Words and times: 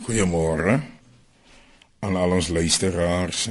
Goeiemôre 0.00 0.80
aan 2.00 2.16
al 2.16 2.32
ons 2.32 2.48
luisteraars. 2.48 3.50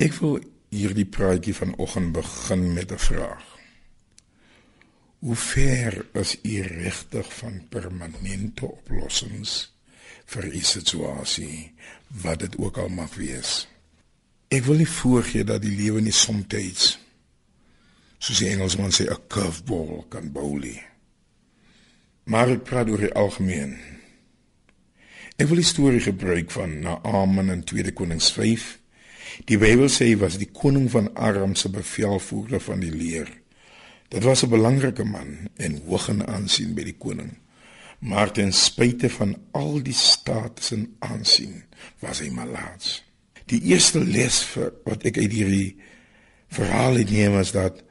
Ek 0.00 0.14
wil 0.22 0.38
hierdie 0.72 1.04
praatjie 1.04 1.52
vanoggend 1.54 2.14
begin 2.16 2.72
met 2.72 2.92
'n 2.92 2.98
vraag. 2.98 3.44
Hoe 5.18 5.36
ver 5.36 6.06
is 6.12 6.38
u 6.42 6.62
regtig 6.62 7.28
van 7.34 7.68
permanente 7.68 8.66
oplossings 8.66 9.72
vir 10.24 10.44
u 10.54 10.60
situasie, 10.60 11.74
wat 12.08 12.38
dit 12.38 12.56
ook 12.58 12.76
al 12.76 12.88
mag 12.88 13.14
wees? 13.14 13.68
Ek 14.48 14.64
wil 14.64 14.76
nie 14.76 14.88
voorgee 14.88 15.44
dat 15.44 15.62
die 15.62 15.76
lewe 15.76 16.00
nie 16.00 16.12
soms 16.12 16.98
soos 18.18 18.38
die 18.38 18.48
Engelsman 18.48 18.92
sê 18.92 19.04
'n 19.04 19.26
curveball 19.28 20.04
kan 20.08 20.32
bowl 20.32 20.58
nie. 20.58 20.82
Maar 22.24 22.48
ek 22.48 22.64
praat 22.64 22.88
oor 22.88 22.98
die 22.98 23.12
algemeen. 23.12 23.95
Ek 25.36 25.50
wil 25.50 25.58
die 25.60 25.68
storie 25.68 26.00
gebruik 26.00 26.48
van 26.54 26.78
Naaman 26.80 27.52
in 27.52 27.62
2 27.68 27.92
Konings 27.92 28.30
5. 28.32 28.62
Die 29.50 29.58
Bybel 29.60 29.90
sê 29.92 30.06
hy 30.08 30.14
was 30.22 30.38
die 30.40 30.48
koning 30.48 30.86
van 30.88 31.10
Aram 31.12 31.52
se 31.60 31.68
bevelvoerder 31.68 32.62
van 32.64 32.80
die 32.80 32.92
leer. 32.92 33.28
Dit 34.08 34.24
was 34.24 34.44
'n 34.46 34.48
belangrike 34.48 35.04
man 35.04 35.50
en 35.60 35.82
hoog 35.84 36.08
in 36.08 36.24
aansien 36.24 36.72
by 36.74 36.84
die 36.88 36.96
koning. 36.96 37.36
Maar 38.00 38.32
ten 38.32 38.52
spyte 38.52 39.10
van 39.10 39.36
al 39.52 39.82
die 39.82 39.92
status 39.92 40.72
en 40.72 40.96
aansien, 40.98 41.64
was 42.00 42.20
hy 42.20 42.30
malaats. 42.30 43.04
Die 43.44 43.60
eerste 43.60 44.00
les 44.04 44.42
vir 44.42 44.72
wat 44.84 45.04
ek 45.04 45.18
uit 45.18 45.32
hierdie 45.32 45.76
verhaal 46.48 46.96
neem 46.96 47.38
is 47.40 47.52
dat 47.52 47.84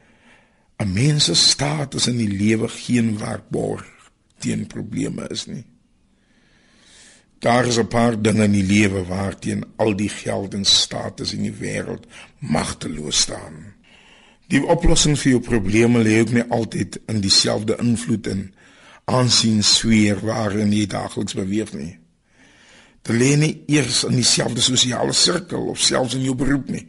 'n 0.82 0.94
mens 0.94 1.26
se 1.26 1.36
status 1.36 2.08
in 2.08 2.18
die 2.18 2.38
lewe 2.38 2.68
geen 2.68 3.18
waarborg 3.18 3.86
teen 4.40 4.68
probleme 4.68 5.28
is 5.30 5.46
nie. 5.46 5.66
Daar 7.46 7.66
is 7.66 7.78
'n 7.78 7.88
paar 7.88 8.22
dinge 8.22 8.44
in 8.44 8.52
die 8.52 8.64
lewe 8.64 9.06
waarteen 9.06 9.64
al 9.76 9.96
die 9.96 10.10
geld 10.10 10.54
en 10.54 10.66
status 10.66 11.34
in 11.34 11.42
die 11.42 11.54
wêreld 11.54 12.06
magteloos 12.40 13.20
staan. 13.20 13.74
Die 14.48 14.66
oplossing 14.66 15.20
vir 15.20 15.32
jou 15.32 15.42
probleme 15.42 16.02
lê 16.02 16.20
ook 16.20 16.32
nie 16.32 16.44
altyd 16.44 17.00
in 17.06 17.20
dieselfde 17.20 17.78
invloed 17.78 18.28
en 18.28 18.54
aansien 19.04 19.64
sweer 19.64 20.20
waarin 20.26 20.74
jy 20.74 20.88
daagliks 20.88 21.34
beweeg 21.34 21.74
nie. 21.74 22.00
Dit 23.02 23.16
lê 23.16 23.36
nie 23.36 23.64
eers 23.66 24.04
in 24.04 24.16
dieselfde 24.16 24.62
sosiale 24.62 25.14
sirkel 25.14 25.68
of 25.68 25.80
selfs 25.80 26.14
in 26.14 26.24
jou 26.24 26.36
beroep 26.36 26.70
nie. 26.70 26.88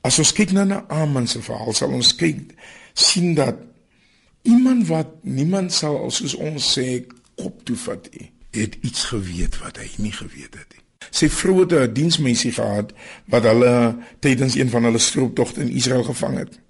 As 0.00 0.18
ons 0.18 0.32
kyk 0.32 0.50
na 0.52 0.64
'n 0.64 0.84
Aman 0.88 1.26
se 1.26 1.42
verhaal, 1.42 1.72
sal 1.72 1.92
ons 1.92 2.14
kyk 2.14 2.54
sien 2.92 3.34
dat 3.34 3.56
iemand 4.42 4.86
wat 4.86 5.08
niemand 5.22 5.72
sal 5.72 6.10
soos 6.10 6.34
ons 6.34 6.78
sê 6.78 7.06
kop 7.36 7.64
toe 7.64 7.76
vat 7.76 8.08
nie 8.18 8.32
het 8.50 8.76
iets 8.80 9.04
geweet 9.04 9.58
wat 9.58 9.76
hy 9.76 9.90
nie 9.96 10.12
geweet 10.12 10.54
het 10.54 10.74
nie. 10.74 10.84
Sy 11.10 11.28
vroue 11.28 11.66
het 11.66 11.72
'n 11.72 11.92
diensmeisie 11.92 12.52
gehad 12.52 12.92
wat 13.24 13.42
hulle 13.42 13.96
tydens 14.18 14.54
een 14.54 14.70
van 14.70 14.84
hulle 14.84 14.98
strooptogte 14.98 15.60
in 15.60 15.70
Israel 15.70 16.04
gevang 16.04 16.36
het. 16.38 16.60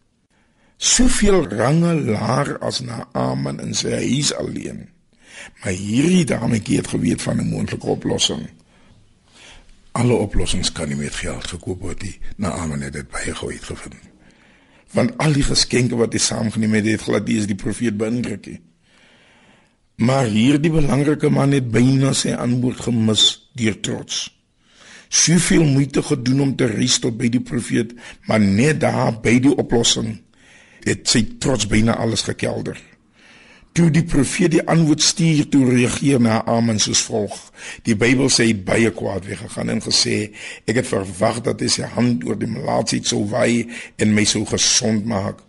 Soveel 0.76 1.48
range 1.48 1.94
laer 1.94 2.58
as 2.58 2.80
Naaman 2.80 3.60
in 3.60 3.74
sy 3.74 3.90
huis 3.90 4.34
alleen. 4.34 4.88
Maar 5.62 5.72
hierdie 5.72 6.24
dametjie 6.24 6.76
het 6.76 6.88
geweet 6.88 7.22
van 7.22 7.36
'n 7.36 7.48
moontlike 7.48 7.86
oplossing. 7.86 8.48
Alle 9.92 10.14
oplossings 10.14 10.72
kan 10.72 10.88
nie 10.88 10.96
met 10.96 11.14
geld 11.14 11.46
gekoop 11.46 11.80
word 11.80 12.02
nie. 12.02 12.18
Naaman 12.36 12.80
het 12.80 12.92
dit 12.92 13.10
baie 13.10 13.34
goed 13.34 13.64
gevind. 13.64 14.08
Want 14.90 15.18
al 15.18 15.32
die 15.32 15.42
geskenke 15.42 15.96
wat 15.96 16.12
hy 16.12 16.18
saamgeneem 16.18 16.72
het, 16.72 16.86
het 16.86 17.00
glad 17.00 17.26
nie 17.26 17.36
eens 17.36 17.46
die 17.46 17.54
profeet 17.54 17.96
beïndruk 17.96 18.46
nie. 18.46 18.60
Maar 20.00 20.30
hierdie 20.32 20.70
belangrike 20.72 21.28
man 21.28 21.52
het 21.52 21.66
byna 21.72 22.14
sy 22.16 22.32
aanbod 22.32 22.78
gemis 22.86 23.24
deur 23.58 23.74
trots. 23.84 24.22
Soveel 25.12 25.66
moeite 25.66 26.00
gedoen 26.06 26.40
om 26.40 26.54
te 26.56 26.70
reis 26.70 26.96
tot 27.04 27.18
by 27.20 27.28
die 27.28 27.42
profeet, 27.44 27.92
maar 28.24 28.40
net 28.40 28.80
daar 28.80 29.18
by 29.20 29.36
die 29.44 29.52
oplossing 29.52 30.14
het 30.86 31.04
sy 31.10 31.20
trots 31.42 31.68
byna 31.68 31.98
alles 32.00 32.24
gekelder. 32.24 32.78
Toe 33.76 33.90
die 33.92 34.06
profeet 34.08 34.54
die 34.54 34.64
antwoord 34.64 35.04
stuur 35.04 35.44
toe 35.52 35.66
reageer 35.68 36.22
na 36.22 36.40
Amen 36.48 36.80
soos 36.80 37.04
volg. 37.04 37.36
Die 37.84 37.94
Bybel 37.94 38.32
sê 38.32 38.48
baie 38.56 38.88
kwaad 38.96 39.28
weggegaan 39.28 39.68
en 39.76 39.84
gesê 39.84 40.30
ek 40.64 40.80
het 40.80 40.88
verwag 40.88 41.44
dat 41.44 41.60
hy 41.60 41.68
sy 41.76 41.92
hand 41.92 42.24
oor 42.24 42.40
die 42.40 42.48
malaatsheid 42.50 43.06
sou 43.12 43.26
waai 43.28 43.68
en 44.00 44.16
my 44.16 44.24
sou 44.24 44.46
gesond 44.48 45.04
maak 45.04 45.44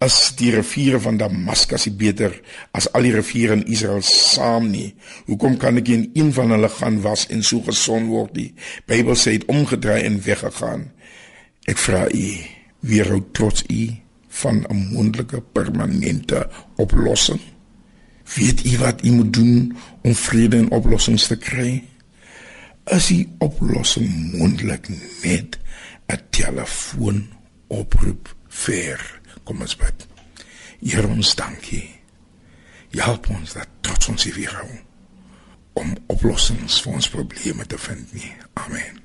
is 0.00 0.16
die 0.38 0.48
riviere 0.54 1.00
van 1.04 1.18
Damaskus 1.20 1.84
beter 2.00 2.32
as 2.76 2.86
al 2.96 3.04
die 3.04 3.12
riviere 3.12 3.58
in 3.58 3.66
Israel 3.68 4.00
saam 4.06 4.70
nie. 4.72 4.94
Hoekom 5.28 5.58
kan 5.60 5.76
ek 5.80 5.90
in 5.92 6.06
een 6.16 6.32
van 6.32 6.54
hulle 6.54 6.70
gaan 6.72 7.02
was 7.04 7.26
en 7.28 7.44
so 7.44 7.60
gesond 7.66 8.08
word 8.08 8.38
nie? 8.38 8.48
Bybel 8.88 9.18
sê 9.18 9.36
dit 9.36 9.44
omgedraai 9.52 10.06
en 10.08 10.16
weggegaan. 10.24 10.88
Ek 11.68 11.76
vra 11.84 12.06
u, 12.08 12.24
wie 12.88 13.02
hou 13.04 13.20
trots 13.36 13.66
u 13.68 13.82
van 14.40 14.64
'n 14.70 14.88
moontlike 14.94 15.42
permanente 15.52 16.48
oplossing? 16.76 17.40
Weet 18.36 18.64
u 18.64 18.78
wat 18.78 19.04
u 19.04 19.10
moet 19.10 19.32
doen 19.32 19.76
om 20.02 20.14
vrede 20.14 20.56
en 20.56 20.70
oplossings 20.70 21.26
te 21.26 21.36
kry? 21.36 21.84
Is 22.88 23.06
die 23.06 23.28
oplossing 23.38 24.32
moontlik 24.32 24.88
net 25.22 25.58
'n 26.08 26.20
telefoon 26.30 27.28
oproep 27.68 28.34
ver? 28.48 29.19
Kom 29.50 29.64
ons 29.66 29.72
bid. 29.74 30.04
Here 30.78 31.08
ons 31.10 31.32
dankie. 31.34 31.88
Help 32.94 33.26
ons 33.34 33.56
dat 33.56 33.72
trots 33.82 34.12
ons 34.12 34.28
hier 34.28 34.54
hou 34.54 34.68
om 35.82 35.90
oplossings 36.14 36.78
vir 36.84 37.00
ons 37.00 37.10
probleme 37.10 37.66
te 37.66 37.78
vind 37.88 38.14
nie. 38.14 38.30
Amen. 38.62 38.99